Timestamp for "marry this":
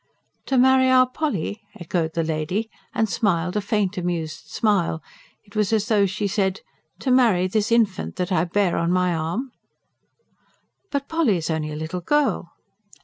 7.11-7.71